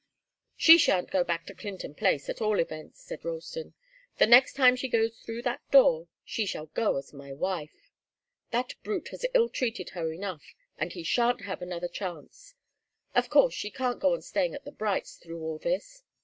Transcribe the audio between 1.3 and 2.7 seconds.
to Clinton Place, at all